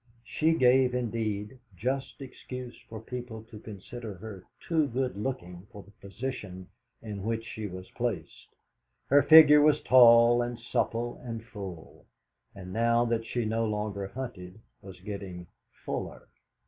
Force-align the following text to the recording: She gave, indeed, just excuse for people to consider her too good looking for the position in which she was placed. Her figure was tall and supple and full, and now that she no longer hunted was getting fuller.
She 0.25 0.53
gave, 0.55 0.95
indeed, 0.95 1.59
just 1.77 2.23
excuse 2.23 2.75
for 2.89 2.99
people 2.99 3.43
to 3.43 3.59
consider 3.59 4.15
her 4.15 4.43
too 4.67 4.87
good 4.87 5.15
looking 5.15 5.67
for 5.71 5.83
the 5.83 5.91
position 5.91 6.69
in 7.03 7.21
which 7.21 7.45
she 7.45 7.67
was 7.67 7.91
placed. 7.91 8.47
Her 9.09 9.21
figure 9.21 9.61
was 9.61 9.79
tall 9.83 10.41
and 10.41 10.59
supple 10.59 11.21
and 11.23 11.43
full, 11.43 12.07
and 12.55 12.73
now 12.73 13.05
that 13.05 13.27
she 13.27 13.45
no 13.45 13.63
longer 13.67 14.07
hunted 14.07 14.59
was 14.81 14.99
getting 15.01 15.45
fuller. 15.85 16.27